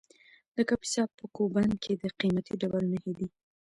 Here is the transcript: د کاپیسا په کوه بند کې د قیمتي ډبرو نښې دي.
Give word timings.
د 0.55 0.57
کاپیسا 0.69 1.03
په 1.19 1.25
کوه 1.35 1.49
بند 1.55 1.73
کې 1.83 1.93
د 2.01 2.03
قیمتي 2.19 2.53
ډبرو 2.59 2.91
نښې 2.91 3.11
دي. 3.17 3.27